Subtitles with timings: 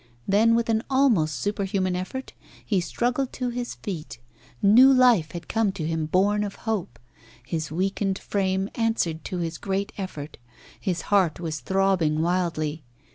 [0.27, 2.33] Then, with an almost superhuman effort,
[2.65, 4.17] he struggled to his feet.
[4.59, 6.97] New life had come to him born of hope.
[7.45, 10.39] His weakened frame answered to his great effort.
[10.79, 12.83] His heart was throbbing wildly.